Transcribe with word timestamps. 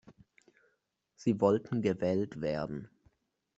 Sie 1.15 1.39
wollten 1.41 1.83
gewählt 1.83 2.41
werden. 2.41 2.89